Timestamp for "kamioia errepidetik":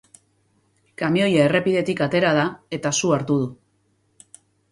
1.01-2.01